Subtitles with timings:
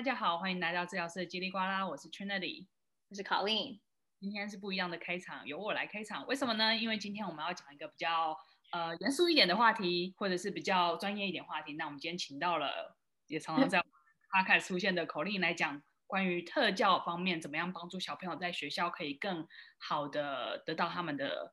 [0.00, 2.66] 大家好，欢迎来到治疗师的叽里呱啦，我是 Trinity，
[3.10, 3.80] 我是 Colleen。
[4.18, 6.26] 今天是不一样的开场，由我来开场。
[6.26, 6.74] 为什么呢？
[6.74, 8.34] 因为今天我们要讲一个比较
[8.72, 11.74] 呃严肃一点的话题，或者是比较专业一点话题。
[11.74, 13.84] 那我们今天请到了也常常在
[14.32, 21.52] Podcast 出现的 Colleen 来讲关于特教方面，怎么样帮助小朋友在学校可以更好的得到他们的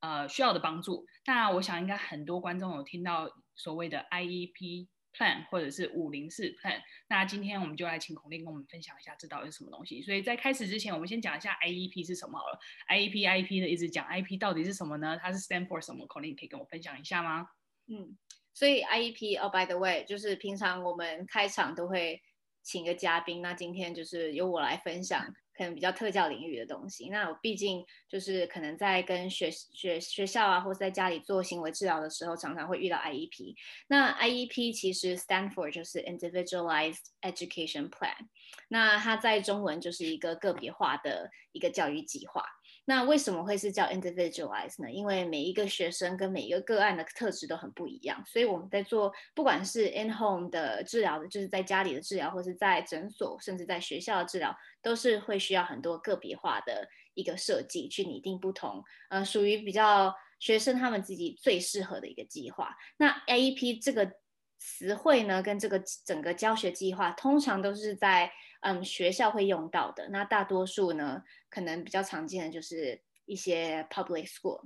[0.00, 1.06] 呃需要的帮助。
[1.24, 4.88] 那我想应该很多观众有听到所谓的 IEP。
[5.12, 10.00] Plan 或者是五零四 Plan，那今天我们就来请孔令跟我们分享一下这到底是什么东西。
[10.02, 12.58] 所以在开始之前，我们先讲一下 IEP 是什么好了。
[12.88, 15.18] IEP IEP 的一直讲 IEP 到底是什么呢？
[15.20, 17.48] 它是 stand for 什么孔令可以跟我分享一下吗？
[17.88, 18.16] 嗯，
[18.54, 22.22] 所以 IEP 哦，by the way，就是平常我们开场都会
[22.62, 25.34] 请个嘉宾，那今天就是由我来分享。
[25.60, 33.54] 可能比较特教领域的东西，那我毕竟就是可能在跟学学学校啊，或者在家里做行为治疗的时候，常常会遇到 IEP。
[33.86, 38.28] 那 IEP 其实 stand for 就是 Individualized Education Plan，
[38.68, 42.42] 那它在中文就是一个个别化的一个教育计划。
[42.90, 44.90] 那为什么会是叫 individualized 呢？
[44.90, 62.74] 因为每一个学生跟每一个个案的特质都很不一样，所以我们在做不管是 in home 的治疗的，就是在家里的治疗，或是在诊所，甚至在学校的治疗，都是会需要很多个别化的一个设计，去拟定不同，呃，属于比较学生他们自己最适合的一个计划。
[62.96, 64.10] 那 IEP 这个
[64.58, 70.08] 词汇呢，跟这个整个教学计划，通常都是在嗯学校会用到的。
[70.10, 74.62] 那大多数呢，可能比较常见的就是一些 public school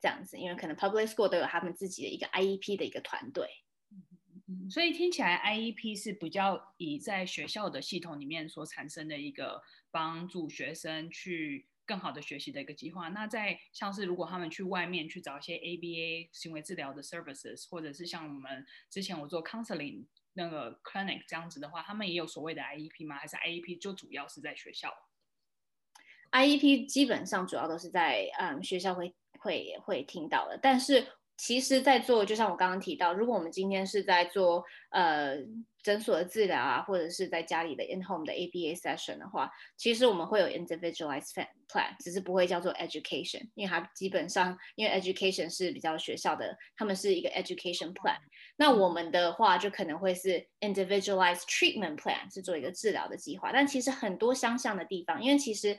[0.00, 3.48] 这样子，因为可能 public school 都有他们自己的一个 IEP 的一个团队。
[4.68, 13.08] 所以听起来 IEP 是比较以在学校的系统里面所产生的一个帮助学生去更好的学习的一个计划。
[13.08, 20.04] 那在像是如果他们去外面去找一些 ABA 行为治疗的 services，或者是像我们之前我做 counseling
[20.34, 23.16] 那个 clinic 这样子的话，他们也有所谓的 IEP 吗？
[23.16, 24.92] 还是 IEP 就主要是在学校
[26.32, 35.36] ？IEP 基本上主要都是在嗯学校会会会听到的，但是其实，在做就像我刚刚提到，如果我们今天是在做呃
[35.82, 41.32] 诊所的治疗啊，或者是在家里的 in home 的 ABA session 的话，其实我们会有 individualized
[41.68, 48.16] plan，只是不会叫做 education，因为它基本上因为 education 是比较学校的，他们是一个 education plan，
[48.56, 55.76] 那我们的话就可能会是 individualized treatment plan，是做一个治疗的计划，但其实很多相像的地方，因为其实。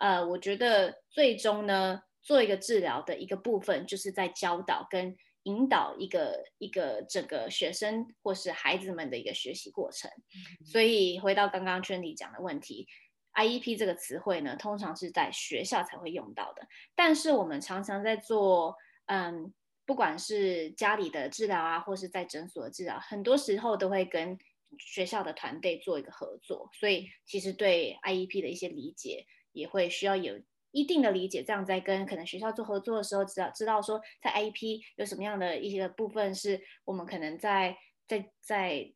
[0.00, 10.10] 呃，我觉得最终呢，做一个治疗的一个部分，就是在教导跟引导一个一个整个学生或是孩子们的一个学习过程。
[10.10, 12.86] 嗯、所以回到刚刚 Trinity 讲的问题
[13.32, 16.68] ，IEP 这个词汇呢，通常是在学校才会用到的。
[16.94, 19.54] 但是我们常常在做，嗯，
[19.86, 24.38] 不管是家里的治疗啊，或是在诊所的治疗，很多时候都会跟
[24.78, 26.68] 学校的团队做一个合作。
[26.74, 29.24] 所以其实对 IEP 的一些理解。
[29.52, 30.40] 也会需要有
[30.70, 38.92] 一定的理解，这样在跟可能学校做合作的时候，知道知道说在 IEP 有什么样的一些部分是我们可能在在在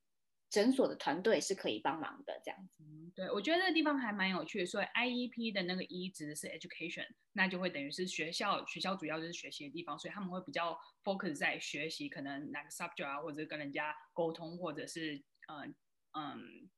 [0.51, 2.85] 诊所的团队是可以帮忙的，这样子。
[3.15, 4.67] 对，我觉得这个地方还蛮有趣的。
[4.67, 15.17] 所以 IEP 的那个 E 指的是 education，那就会等于是学校，学校主要就是学习的地方，所以他们会比较 focus 在学习，可能哪个 subject 啊，或者跟人家沟通，或者是
[15.49, 15.75] 嗯
[16.13, 16.71] 嗯，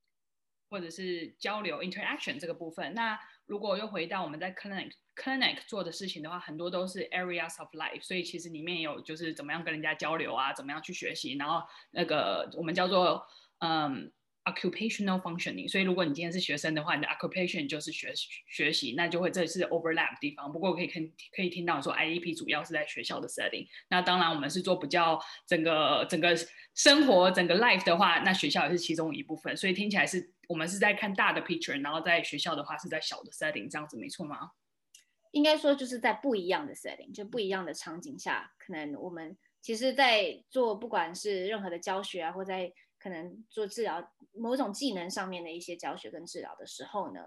[0.70, 2.94] 或者是交流 interaction 这个部分。
[2.94, 13.22] 那如果又回到我们在 clinic clinic 做的事情的话，很多都是 areas of life，所以其实里面有就是怎么样跟人家交流啊，怎么样去学习，然后那个我们叫做
[13.58, 14.10] 嗯
[14.44, 15.68] occupational functioning。
[15.70, 18.12] 所以如果你今天是学生的话，你的 occupation 就是学
[18.48, 20.52] 学习，那就会这是 overlap 地方。
[20.52, 20.98] 不过可以可
[21.36, 23.68] 可以听到说 IEP 主要是在学校的 setting。
[23.88, 26.34] 那当然我们是做比较整个整个
[26.74, 29.56] 生活整个 life 的话，那学校也是其中一部分。
[29.56, 30.33] 所以听起来是。
[30.48, 34.50] 我们是在看大的 picture，然后在学校的话是在小的 setting，这样子没错吗？
[35.32, 47.20] 应该说就是在不一样的 setting，就不一样的场景下，可能我们其实，在做不管是任何的教学啊，或在可能做治疗某种技能上面的一些教学跟治疗的时候呢，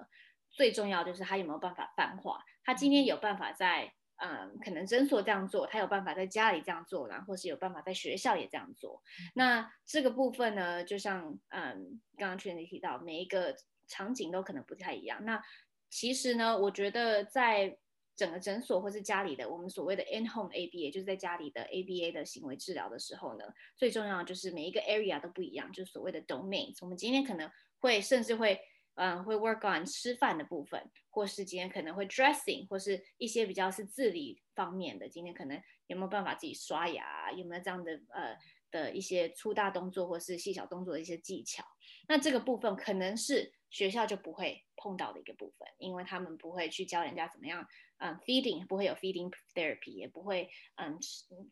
[0.50, 3.94] 最重要就是他有没有办法泛化，他今天有办法在。
[4.19, 9.02] 嗯，可能诊所这样做，他有办法在家里这样做，然后或是有办法在学校也这样做。
[9.36, 13.56] 那这个部分呢，就像嗯，刚刚 Trinity 提到，每一个
[13.88, 15.24] 场景都可能不太一样。
[15.24, 15.42] 那
[15.90, 17.78] 其实呢，我觉得在
[18.16, 26.78] 整个诊所或是家里的我们所谓的 in-home ABA，就是在家里的 ABA 的行为治疗的时候呢，最重要的就是每一个 area 都不一样，就是所谓的 domains。
[26.81, 27.50] 我们今天可能
[27.80, 28.60] 会甚至会。
[28.98, 35.08] 嗯，会 work on 吃饭的部分，或是今天可能会 dressing，或是一些比较是自理方面的。
[35.08, 38.36] 今天可能有没有办法自己刷牙，有没有这样的呃
[38.72, 41.64] 的一些粗大动作或是细小动作的一些技巧？
[42.08, 47.68] 那这个部分可能是学校就不会碰到的一个部分，因为他们不会去教人家怎么样，
[48.00, 50.98] 嗯，feeding 不会有 feeding therapy，也不会，嗯，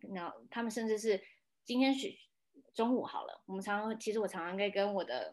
[0.09, 1.21] 那他们甚至是
[1.63, 2.11] 今天学
[2.73, 5.31] 中午好了，我们常常其实我常常会跟我的。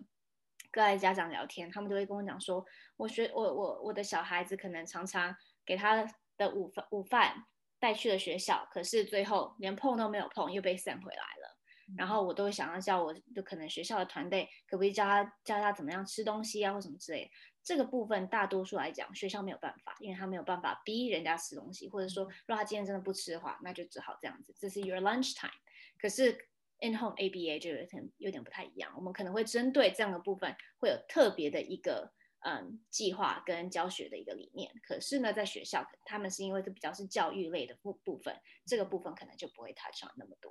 [0.72, 2.64] 个爱家长聊天，他们都会跟我讲说，
[2.96, 5.32] 我学我我我的小孩子可能常常
[5.64, 6.04] 给他
[6.36, 7.44] 的午饭午饭
[7.78, 11.58] 带去了学校，可是最后连碰都没有碰，又被 send 回来了。
[11.88, 17.30] 嗯、然后我都会想要叫我就可能学校的团队可不可以教他教他怎么样吃东西啊，或什么之类的。
[17.62, 25.52] 这个部分大多数来讲，学校没有办法，因为他没有办法逼人家吃东西，或者说如果他今天真的不吃的话，那就只好这样子，这是 your lunch time。
[26.00, 26.48] 可是。
[26.82, 34.69] In-home ABA 就有点有点不太一样，我们可能会针对这样的部分，会有特别的一个嗯计划跟教学的一个理念。
[34.82, 38.37] 可是呢，在学校，他们是因为这比较是教育类的部部分，
[38.67, 40.50] 这个部分可能就不会 touch on 那么多。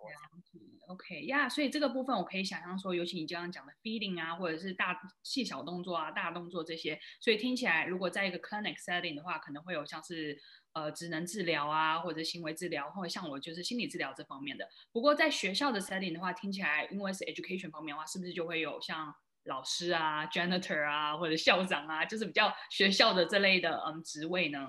[0.87, 10.41] OK 呀，所以这个部分我可以想象说，尤其你刚刚讲的 feeding 啊，或者是大细小动作啊、大动作这些，所以听起来，如果在一个 clinic setting 的话，可能会有像是。
[10.73, 14.67] 呃，职能治疗啊，或者行为治疗，或者像我就是心理治疗这方面的。
[14.91, 19.13] 不过在学校的 setting 的话，听起来因为是 education 方面的话，是不是就会有像
[19.43, 24.67] 老师啊、janitor 啊，或者校长啊，就是比较学校的这类的嗯职位呢？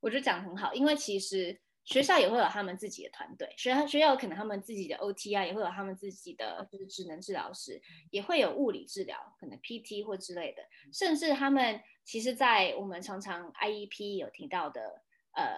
[0.00, 7.80] 我觉得讲得很好，因为其实学校也会有他们自己的团队，学校学校可能他们自己的 OT 啊，也会有他们自己的就是职能治疗师，
[8.10, 10.62] 也会有物理治疗，可能 PT 或之类的，
[10.92, 11.80] 甚至他们。
[12.04, 15.04] 其实，在我们常常 IEP 有提到的，
[15.36, 15.54] 呃，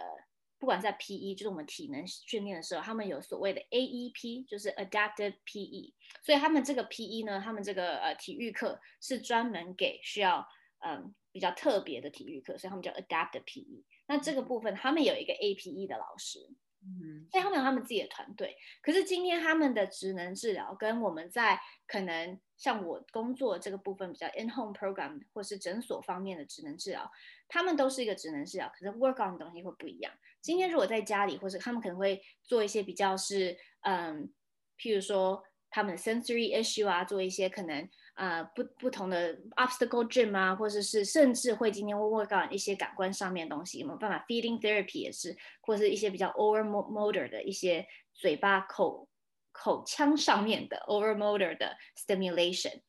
[0.59, 5.95] 不管在 PE，就是我们体能训练的时候，他们有所谓的 AEP，就是 Adaptive PE。
[6.23, 10.47] 所以他们这个 PE 呢，他们这个呃体育课是专门给需要
[10.81, 13.83] 嗯、比较特别的体育课，所以他们叫 Adaptive PE。
[14.07, 16.55] 那这个部分，他们有一个 APE 的老师。
[16.87, 27.11] 嗯，所以他们有他们自己的团队，可是今天他们的职能治疗跟我们在可能像我工作这个部分比较 in home program 或是诊所方面的职能治疗，
[27.49, 30.13] 他们都是一个职能治疗，可是 work on 的东西会不一样。
[30.43, 34.31] 今天如果在家里，或者他们可能会做一些比较是嗯，
[34.79, 35.43] 譬如说
[35.75, 37.89] 他们的 sensory issue 啊，做一些可能。
[38.15, 49.09] 啊、不不同的 obstacle gym 啊，或者是甚至会今天会 work on 一些感官上面的东西，有没有办法 feeding therapy 也是，或是一些比较 over motor 的一些嘴巴口
[49.51, 52.83] 口腔上面的 over motor 的 stimulation。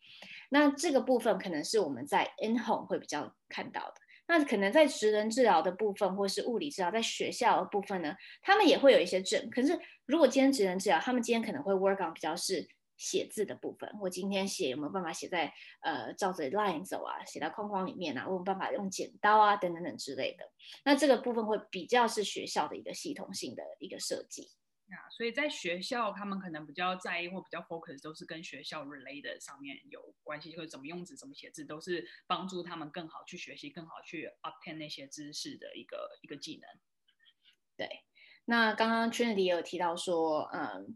[0.49, 3.95] 那这个部分可能是我们在 in home 会比较看到的。
[4.27, 9.49] 那可能在职能治疗的部分，或是物理治疗，在学校的部分呢，他们也会有一些症。
[9.49, 12.67] 可是如果今天职能治疗，他们今天可能会 work on 比较是。
[12.97, 20.49] 写字的部分，我今天写有没有办法写在呃照着 line 走啊，写到框框里面啊，我有没有办法用剪刀啊等等等之类的。
[20.83, 24.49] 那这个部分会比较是学校的一个系统性的一个设计。
[24.87, 36.69] 啊，所以在学校他们可能比较在意或比较 focus 都是跟学校 related 上面有关系，或者怎么用纸、怎么写字，都是帮助他们更好去学习、更好去 obtain 那些知识的一个一个技能。
[37.75, 38.03] 对，
[38.45, 40.95] 那刚刚 Trinity 也有提到说，嗯。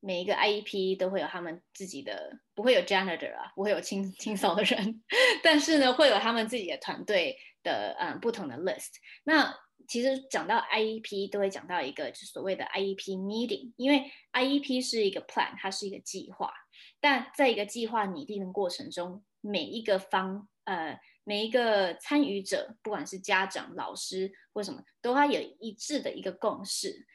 [0.00, 5.02] 每一个 IEP 都会有他们自己的，不会有 janitor 啊，不会有清清扫的人，
[5.44, 8.94] 但是呢，会有他们自己的团队的嗯不同的 list。
[9.24, 9.54] 那
[9.86, 16.52] 其实讲到 IEP 都会讲到一个就所谓的 IEP meeting，因为 IEP 是一个 plan，它是一个计划，
[17.00, 27.06] 但在一个计划拟定的过程中，每一个方呃每一个参与者，不管是家长、老师或什么，都要有一致的一个共识。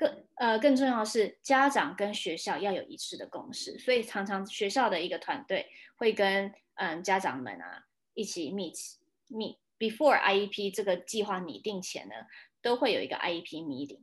[0.00, 5.66] 更呃更重要的是，家长跟学校要有一致的共识，所以常常学校的一个团队
[5.96, 8.96] 会跟嗯家长们啊一起 meet
[9.28, 12.14] meet before IEP 这个计划拟定前呢，
[12.62, 14.00] 都会有一个 IEP meeting。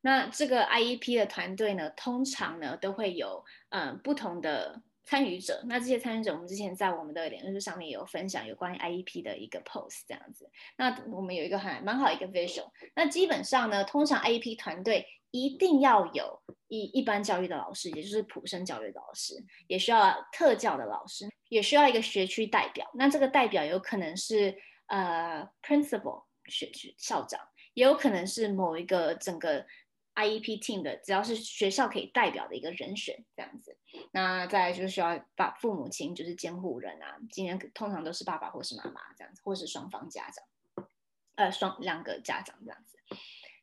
[0.00, 5.62] 那这个 IEP 的团队呢，通常呢都会有嗯不同的参与者。
[5.66, 10.50] 那这些参与者，我们之前在我们的脸书上面有分享有关于 IEP 的一个 post 这样子。
[10.78, 12.70] 那我们有一个很蛮好一个 visual。
[12.94, 15.06] 那基本上呢，通常 IEP 团队。
[15.30, 19.34] 一定要有一一般教育的老师，也就是普生教育的老师，
[19.66, 22.90] 也需要特教的老师，也需要一个学区代表。
[22.94, 24.56] 那这个代表有可能是
[24.86, 27.40] 呃 principal 学区校长，
[27.74, 29.66] 也有可能是某一个整个
[30.14, 33.76] IEP team 的，只要是学校可以代表的一个人选这样子。
[34.12, 40.88] 那再就是需要把父母亲就是监护人啊，今天通常都是爸爸或是妈妈这样子，或是双方家长，
[41.36, 42.98] 呃双两个家长这样子。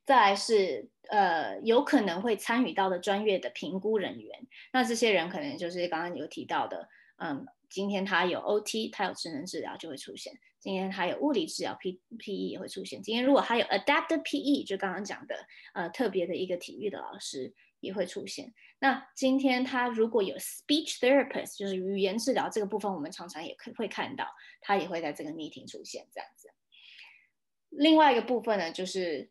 [0.06, 15.36] 再来是呃有可能会参与到的专业的评估人员，那这些人可能就是刚刚有提到的，嗯，今天他有 OT，他有职能治疗就会出现；今天他有物理治疗 P PE 也会出现；今天如果他有 Adaptive PE，就刚刚讲的
[15.74, 18.54] 呃特别的一个体育的老师也会出现。
[18.80, 24.28] 那今天他如果有 Speech Therapist，就是语言治疗这个部分，我们常常也可会看到，
[24.62, 26.50] 他也会在这个 meeting 出现这样子。
[27.70, 29.30] 另外一个部分呢，就是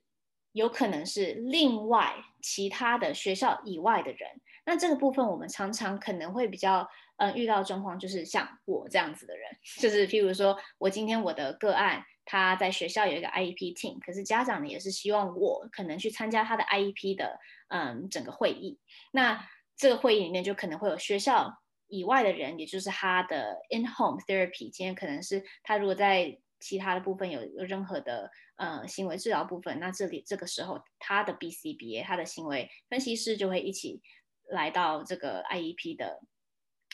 [0.55, 4.31] 有可能是另外其他的学校以外的人。
[4.65, 18.79] 那这个部分我们常常可能会比较嗯遇到状况，就是像我这样子的人，就是譬如说我今天我的个案他在学校有一个 IEP team，可是家长呢也是希望我可能去参加他的 IEP 的嗯整个会议。
[19.11, 19.47] 那
[19.77, 21.53] 这个会议里面就可能会有学校
[21.89, 24.71] 以外的人，也就是他的 in-home therapy。
[24.71, 34.01] 今天可能是他如果在其他的部分有有任何的呃行为治疗部分，那这里这个时候他的 BCBA 他的行为分析师就会一起
[34.49, 36.21] 来到这个 IEP 的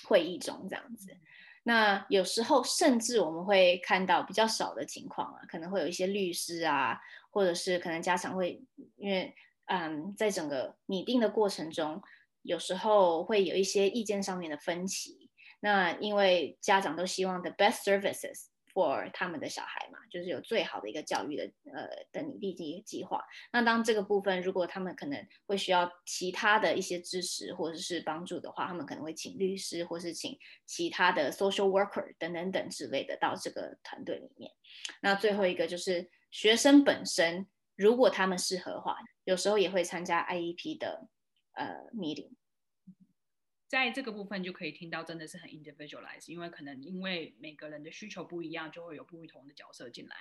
[0.05, 1.17] 会议中这样子。
[1.63, 6.99] 那有时候甚至我们会看到比较少的情况啊，可能会有一些律师啊，
[7.31, 8.63] 或者是可能家长会
[8.97, 9.35] 因为
[9.67, 12.03] 嗯在整个拟定的过程中，
[12.43, 15.31] 有时候会有一些意见上面的分歧。
[15.61, 18.47] 那因为家长都希望 the best services。
[18.73, 23.25] For 他们的小孩嘛，就是有最好的一个教育的呃的拟定计计划。
[23.53, 34.51] 那当这个部分如果他们可能会需要其他的一些支持或者是帮助的话，他们可能会请律师或是请其他的 social worker 等等等之类的到这个团队里面。
[35.01, 37.47] 那最后一个就是学生本身，
[37.77, 41.09] 如果他们适合的话，有时候也会参加 IEP 的
[41.53, 42.31] 呃 meeting。
[43.71, 50.17] 在这个部分就可以听到，真的是很 individualized，因为可能因为每个人的需求不一样，就会有不同的角色进来。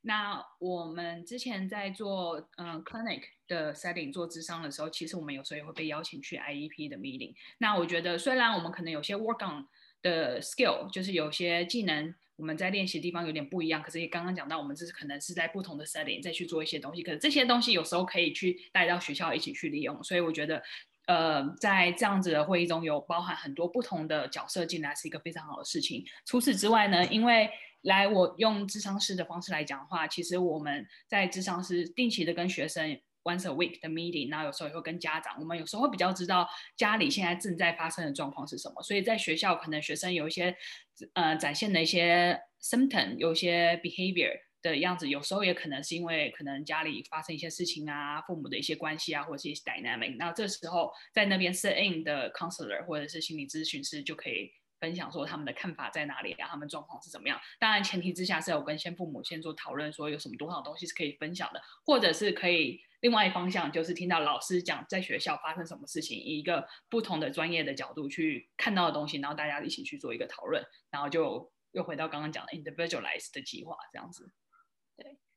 [0.00, 7.34] 那我们之前在做嗯、clinic 的 setting 做智商的时候，其实我们有时候也会被邀请去 IEP 的 meeting。
[7.58, 9.66] 那我觉得虽然我们可能有些 work on
[10.00, 20.62] 的 skill，就是有些技能我们在练习的地方有点不一样，可是也刚刚讲到，我们这是可能是在不同的 setting 再去做一些东西，可是这些东西有时候可以去带到学校一起去利用，所以我觉得。
[21.06, 26.04] 呃，在这样子的会议中有包含很多不同的角色进来，是一个非常好的事情。
[26.24, 27.48] 除此之外呢，因为
[27.82, 32.90] 来我用智商师的方式来讲的话，其实我们在智商师定期的跟学生
[33.22, 38.82] once a week 的 meeting，然后有时候也会跟家长，我们有时候会比较知道家里现在正在发生的状况是什么。
[38.82, 40.56] 所以在学校可能学生有一些
[41.12, 44.45] 呃展现的一些 symptom，有一些 behavior。
[44.62, 50.16] 的样子，有时候也可能是因为可能家里发生一些事情啊，父母的一些关系啊，或者是一些 dynamic。
[50.16, 57.40] 那这时候在那边 sit in 的 counselor 或者是心理咨询师就可以分享说他们的看法在哪里啊，他们状况是怎么样。
[57.58, 74.30] 当然前提之下是有跟先父母先做讨论，说有什么多少东西是可以分享的，或者是可以另外一方向就是听到老师讲在学校发生什么事情，以一个不同的专业的角度去看到的东西，然后大家一起去做一个讨论，然后就又回到刚刚讲的 individualized 的计划这样子。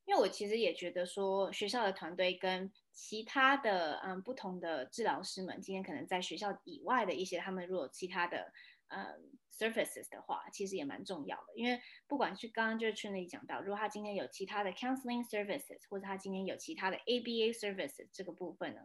[0.09, 8.51] 因为我其实也觉得说，学校的团队跟其他的嗯不同的治疗师们，今天可能在学校以外的一些，他们如果其他的
[8.87, 9.05] 嗯
[9.51, 11.53] services 的话，其实也蛮重要的。
[11.55, 18.81] 因为不管是刚刚就是群里讲到，如果他今天有其他的 counseling services，或者他今天有其他的 ABA services 这个部分呢，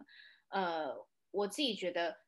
[0.49, 0.95] 呃，
[1.31, 2.19] 我自己觉得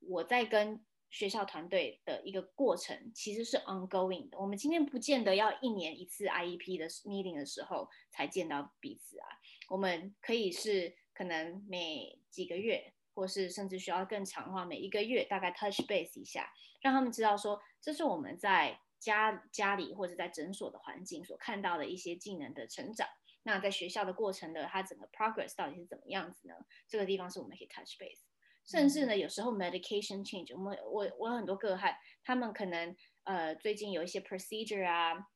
[0.00, 4.38] 我在跟学校团队的一个过程其实是 ongoing 的。
[4.38, 9.28] 我们今天不见得要一年一次 IEP 的 meeting 的时候才见到彼此啊。
[9.68, 16.50] 我们可以是可能每几个月，或是甚至需要更长的话，每一个月大概 touch base 一下，
[16.80, 23.06] 让他们知道说这是我们在家家里或者在诊所的环境所看到的一些技能的成长。
[23.42, 26.54] 那在学校的过程的它整个 progress 到底是怎么样子呢？
[26.88, 28.31] 这个地方是我们可以 touch base。
[28.64, 35.28] 甚至呢，有时候 medication change，我们我我有很多个案，他们可能呃最近有一些 procedure 啊，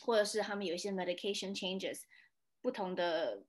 [0.00, 2.00] 或者是他们有一些 medication changes，
[2.62, 3.44] 不同的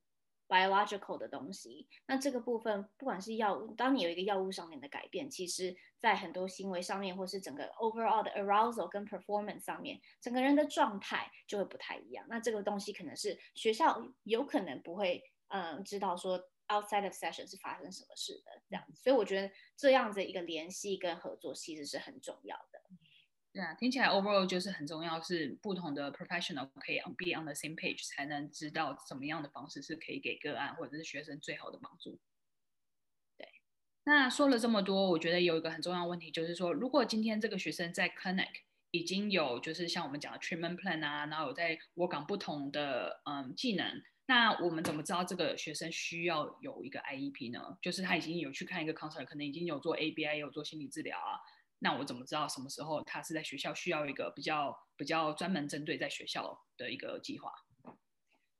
[0.46, 1.88] biological 的东西。
[2.06, 12.26] 那这个部分，不管是药物，当你有一个药物上面的改变，其实在很多行为上面，或是整个 overall 的 arousal 跟 performance 上面，整个人的状态就会不太一样。
[12.28, 16.38] 那这个东西可能是学校有可能不会嗯知道说。
[16.68, 22.82] Outside of session 是发生什么事的这样子，所以我觉得这样子一个联系跟合作其实是很重要的。
[23.52, 32.18] 对啊，听起来 overall 就是很重要，是不同的 professional 可以 be on the same page，才能知道怎么样的方式是可以给个案或者是学生最好的帮助。
[33.38, 33.48] 对，
[34.02, 38.50] 那说了这么多，我觉得有一个很重要的问题，就是说，如果今天这个学生在 clinic
[38.90, 44.02] 已经有就是像我们讲的 treatment plan 啊，然后有在 work on 不同的嗯技能。
[44.28, 47.78] 那我们怎么知道这个学生需要有一个 IEP 呢？
[47.80, 51.38] 就是他已经有去看一个 counselor，可能已经有做 ABI，有做心理治疗啊。
[51.78, 57.52] 那我怎么知道什么时候他是在学校需要一个比较比较专门针对在学校的一个计划？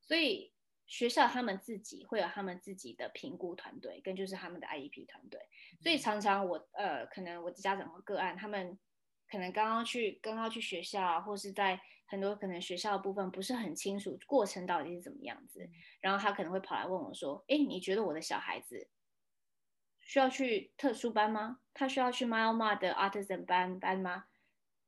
[0.02, 0.52] 所以
[0.86, 5.40] 学校他们自己会有他们自己的评估团队，跟就是他们的 IEP 团队。
[5.82, 8.78] 所以常常我呃，可能我的家长和个案，他们
[9.28, 15.68] 可能刚刚去刚刚去学校，或是在很多可能学校的部分不是很清楚过程到底是怎么样子，
[16.00, 18.88] 然后他可能会跑来问我说：“哎，你觉得我的小孩子？”
[20.00, 21.58] 需要去特殊班吗？
[21.74, 24.26] 他需要去 Mildmod 的 Artisan 班班吗？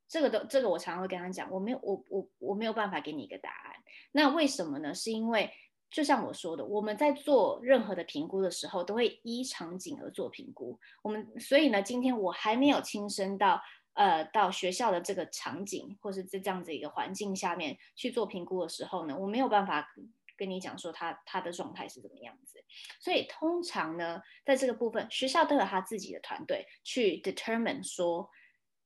[0.07, 3.75] 这个都这个我常常会跟他讲，我没有我我我没有办法给你一个答案。
[4.13, 4.95] 那为什么呢？
[4.95, 5.53] 是因为
[5.91, 10.79] 就像我说的，我们在做任何的评估的时候，都会依场景而做评估。
[11.03, 13.61] 我们所以呢，今天我还没有亲身到
[13.99, 19.93] 呃到学校的这个场景，或是在这样子一个环境下面去做评估的时候呢，我没有办法。
[20.39, 22.63] 跟你讲说他他的状态是怎么样子，
[23.01, 28.31] 所以通常呢，在这个部分，学校都有他自己的团队去 determine 说，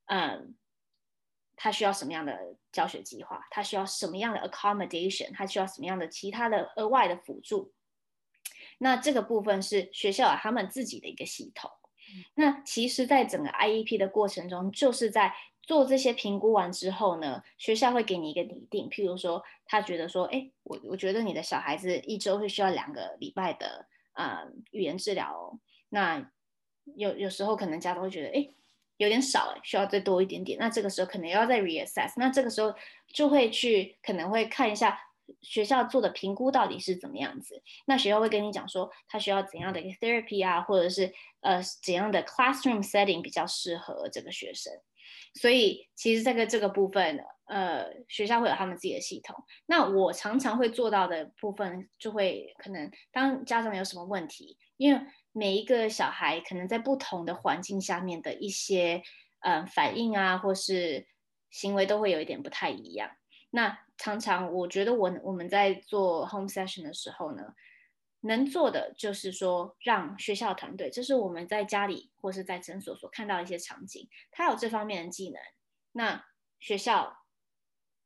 [0.05, 0.55] 嗯，
[1.55, 7.71] 他需要什么样的教学计划，他需要什么样的 accommodation，他需要什么样的其他的额外的辅助。
[8.79, 11.69] 那这个部分是学校有他们自己的一个系统。
[12.35, 15.33] 那其实，在整个 IEP 的过程中，就是在。
[15.65, 25.57] 做这些评估完之后呢，学校会给你一个拟定，譬如说，他觉得说，哎，我我觉得你的小孩子一周会需要两个礼拜的呃语言治疗哦。
[25.87, 26.29] 那
[26.97, 28.49] 有有时候可能家长会觉得，哎，
[28.97, 30.59] 有点少，哎，需要再多一点点。
[30.59, 32.11] 那这个时候可能要再 reassess。
[32.17, 32.75] 那这个时候
[33.07, 34.99] 就会去可能会看一下
[35.41, 37.61] 学校做的评估到底是怎么样子。
[37.85, 44.73] 那学校会跟你讲说，他需要怎样的一个 therapy 啊，或者是呃怎样的 classroom setting 比较适合这个学生。
[45.35, 49.35] 所以其实这个这个部分，呃，学校会有他们自己的系统。
[49.65, 55.01] 那我常常会做到的部分，就会可能当家长有什么问题，因为
[55.31, 59.01] 每一个小孩可能在不同的环境下面的一些
[59.39, 61.07] 呃反应啊，或是
[61.49, 63.09] 行为都会有一点不太一样。
[63.53, 67.53] 那常常我觉得我我们在做 home session 的时候呢。
[68.25, 75.41] 能做的就是说，让学校团队，这是我们在家里或是在诊所所看到一些场景，他有这方面的技能，
[75.91, 76.25] 那
[76.57, 77.25] 学校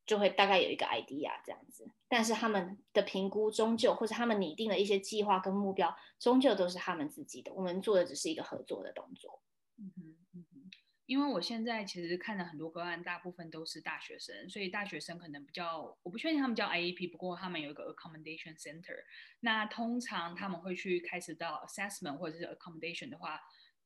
[0.08, 1.92] 就会大概有一个 idea 这样子。
[2.08, 7.54] 但是他们的评估终究，或者他们拟定的一些计划跟目标，终究都是他们自己的。
[7.54, 9.40] 我们做的只是一个合作的动作。
[9.78, 10.27] 嗯哼。
[11.08, 19.04] 因为我现在其实看了很多个案，大部分都是大学生，所以大学生可能比较，我不确定他们叫 IEP，不过他们有一个 accommodation center。
[19.40, 23.40] 那通常他们会去开始到 assessment 或者是 accommodation 的话，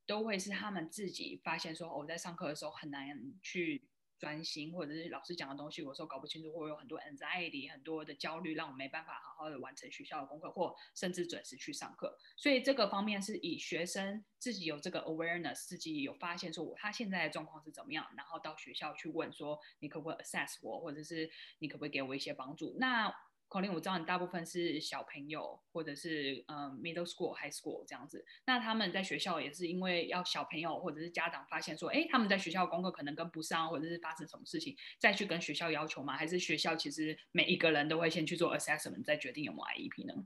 [0.05, 3.07] 都会是他们自己发现说，我在上课的时候很难
[3.41, 3.90] 去。
[4.21, 12.15] 专心，或者是老师讲的东西，我说搞不清楚，或有很多 anxiety，很多的焦虑，让我没办法好好的完成学校的功课，或甚至准时去上课。
[12.37, 22.75] 所以这个方面是以学生自己有这个 awareness，自己有发现说我他现在的状况是怎么样，然后到学校去问说，你可不可以 assess 我，或者是你可不可以给我一些帮助？
[22.77, 23.11] 那
[23.51, 28.25] Colin，我知道你大部分是小朋友，或者是嗯、呃、middle school、high school 这样子。
[28.45, 36.15] 那他们在学校也是因为要小朋友或者是家长发现说，哎，他们在学校功课可能跟不上，或者是发生什么事情，再去跟学校要求吗？
[36.15, 40.25] 还是学校其实每一个人都会先去做 assessment，再决定有没有 IEP 呢？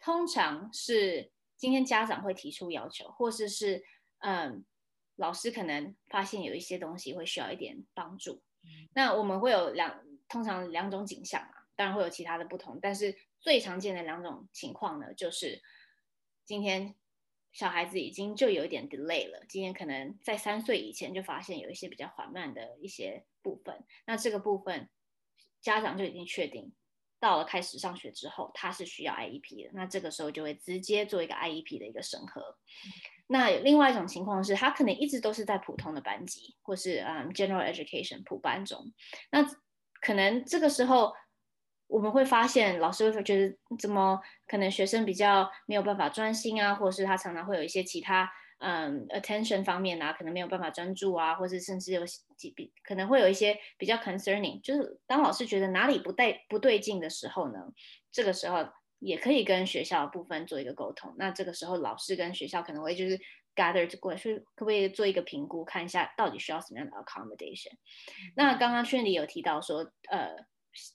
[0.00, 3.84] 通常是今天家长会提出要求，或者是是
[4.18, 4.64] 嗯
[5.14, 8.42] 老师可能发现有一些东西会需要一点帮助。
[8.64, 11.61] 嗯、那我们会有两通常两种景象嘛。
[11.82, 15.60] 当然会有其他的不同，但是最常见的两种情况呢，就是
[16.44, 16.94] 今天
[17.50, 24.88] 小孩子已经就有一点 delay 了，今天可能在三岁以前就发现有一些比较缓慢的一些部分，那这个部分
[25.60, 26.72] 家长就已经确定，
[27.18, 32.56] 到了开始上学之后，他是需要 IEP 的，那这个时候就会直接做一个 IEP 的一个审核。
[33.26, 38.92] 那另外一种情况是，他可能一直都是在普通的班级，或是嗯 general education 普班中，
[39.32, 39.44] 那
[40.00, 41.12] 可能这个时候。
[41.92, 48.26] 我们会发现，老师会觉得怎么可能学生比较没有办法专心啊，或者是他常常会有一些其他
[48.60, 52.02] 嗯 attention 方面啊，可能没有办法专注啊，或者甚至有
[52.34, 57.58] 几比可能会有一些比较 concerning，就是当老师觉得哪里不对不对劲的时候呢，
[58.10, 58.66] 这个时候
[58.98, 61.14] 也可以跟学校部分做一个沟通。
[61.18, 63.20] 那这个时候老师跟学校可能会就是
[63.54, 67.72] gather 过去，可不可以做一个评估，看一下到底需要什么样的 accommodation。
[68.34, 70.50] 那刚刚 Trinity 有提到说，呃。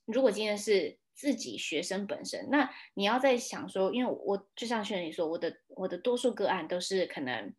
[0.05, 7.53] 如果今天是自己学生本身，那你要在想说，因为我就像学你说，我的我的多数个案都是可能，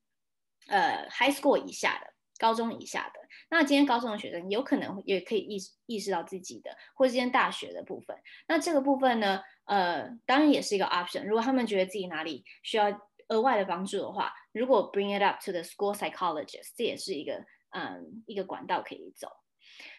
[0.69, 3.21] 呃，high school 以下的，高中以下的。
[3.51, 8.17] 那今天高中的学生有可能也可以意识意识到自己的，或者今天大学的部分。
[8.47, 11.25] 那这个部分呢，呃，当然也是一个 option。
[11.25, 12.87] 如果他们觉得自己哪里需要
[13.29, 19.29] 额外的帮助的话，如果 bring it up to the school psychologist，这也是一个嗯一个管道可以走。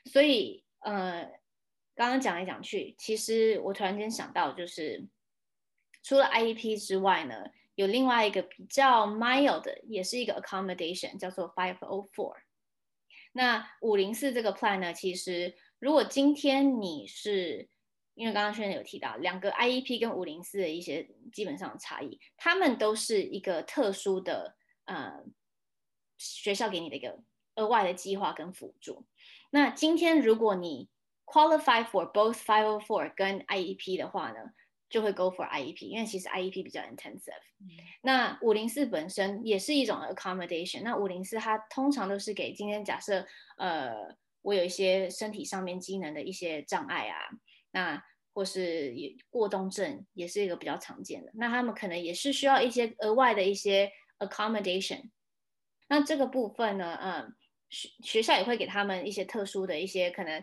[0.05, 1.29] 所以呃，
[1.99, 5.05] 刚刚讲来讲去，其实我突然间想到，就是
[6.01, 7.43] 除了 IEP 之外呢，
[7.75, 12.37] 有另外一个比较 mild 的，也是一个 accommodation，叫做 Five O Four。
[13.33, 17.67] 那五零四这个 plan 呢，其实如果今天你是
[18.13, 25.25] 因为刚刚确实有提到两个 IEP 跟五零四的一些基本上的差异，他们都是一个特殊的呃
[26.17, 27.19] 学校给你的一个
[27.55, 29.05] 额外的计划跟辅助。
[29.49, 30.87] 那今天如果你
[31.31, 34.37] qualify for both 504跟 IEP 的话呢，
[34.89, 37.33] 就会 go for IEP，因为其实 IEP 比较 intensive。
[37.59, 37.67] 嗯、
[38.01, 40.81] 那五零四本身也是一种 accommodation。
[40.83, 43.93] 那五零四它通常都是给今天假设呃
[44.41, 47.17] 我有一些身体上面机能的一些障碍啊。
[47.71, 48.95] 那或是
[49.29, 55.09] 过动症也是一个比较常见的，那他们可能也是需要一些额外的一些 accommodation。
[55.89, 57.35] 那这个部分呢，嗯，
[57.69, 60.41] 学学校也会给他们一些特殊的一些可能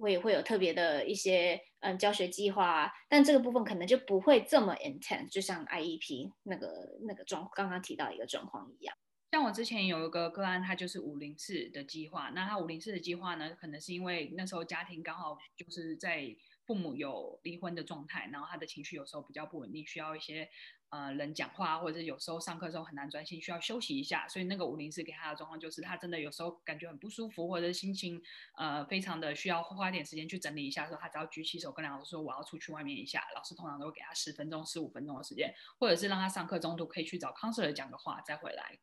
[0.00, 8.96] 会会有特别的一些嗯教学计划啊，但这个部分可能就不会这么 intense，就像 IEP 那个那个状刚刚提到一个状况一样。
[9.30, 16.34] 像我之前有一个个案，他就是五零四的计划，那他五零四的计划呢，可能是因为那时候家庭刚好就是在。
[16.66, 20.48] 父母有离婚的状态，然后他的情绪有时候比较不稳定，需要一些
[20.90, 24.26] 呃人讲话，或者有时候上课时候很难专心，需要休息一下。
[24.28, 28.22] 所以那个五零四给他的状况就是，他真的有时候感觉很不舒服，或者心情
[28.56, 38.78] 呃非常的需要花点时间去整理一下的时候，他只要举起手跟老师说我要出去外面一下，老师通常都会给他十分钟、十五分钟的时间，或者是让他上课中途可以去找 counselor 讲个话再回来。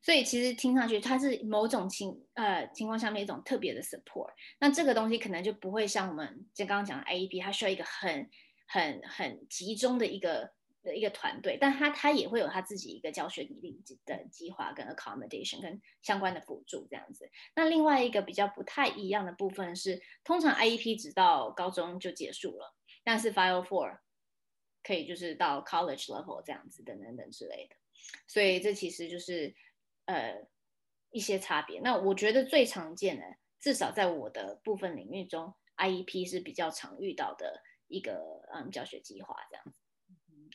[0.00, 4.30] 所以其实听上去它是某种情呃情况下面一种特别的 support。
[4.60, 8.30] 那这个东西可能就不会像我们就刚刚讲的 IEP，它需要一个很
[8.66, 17.28] 很很集中的一个的一个团队，但它它也会有它自己一个教学能力的计划跟 accommodation 跟相关的辅助这样子。
[17.56, 23.98] 那另外一个比较不太一样的部分是，通常 IEP 直到高中就结束了，但是 File Four
[24.84, 27.76] 可以就是到 college level 这样子等等等之类的。
[28.26, 29.54] 所以这其实就是
[30.08, 30.48] 呃
[31.10, 31.80] 一些差别。
[31.80, 33.24] 那我觉得最常见的，
[33.60, 39.80] 至少在我的部分领域中，IEP 是比较常遇到的一个嗯教学计划这样子。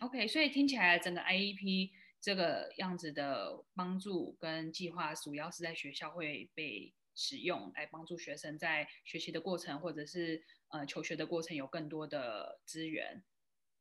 [0.01, 13.23] OK，所以听起来整个 IEP 这个样子的帮助跟计划，主要是在学校会被使用来帮助学生在学习的过程或者是呃求学的过程有更多的资源，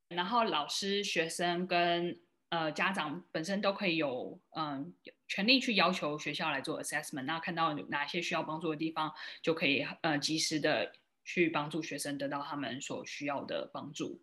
[0.08, 2.20] 然后老师、学生跟
[2.52, 9.10] 呃，家长本身都可以有嗯有权利去要求学校来做 assessment，那看到哪些需要帮助的地方，
[9.40, 10.92] 就可以呃及时的
[11.24, 14.22] 去帮助学生得到他们所需要的帮助。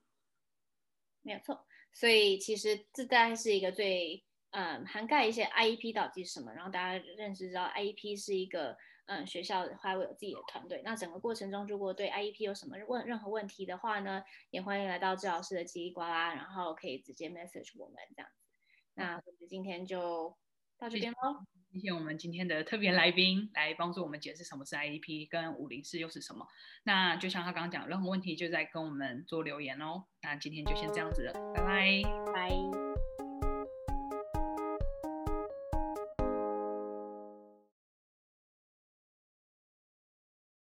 [1.23, 8.77] 没有错，所以其实这大概是一个最嗯涵盖一些 IEP 到底是什么，然后大家认识到 IEP 是一个。
[9.09, 10.83] 嗯，学校的话，我有自己的团队。
[10.85, 18.45] 那整个过程中，如果对 IEP 有什么问任何问题的话呢，也欢迎来到治疗师的叽里呱啦，然后可以直接 message 我们这样子。
[18.93, 20.37] 那我们今天就
[20.77, 21.43] 到这边喽。
[21.71, 26.47] 谢谢我们今天的特别来宾来帮助我们解释什么是 IEP 跟五零四又是什么。
[26.83, 30.05] 那就像他刚刚讲，任何问题就在跟我们做留言哦。
[30.21, 32.78] 那今天就先这样子了，拜拜，拜。